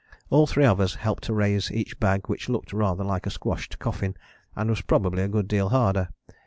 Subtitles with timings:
[0.31, 3.77] All three of us helped to raise each bag, which looked rather like a squashed
[3.77, 4.15] coffin
[4.55, 6.09] and was probably a good deal harder.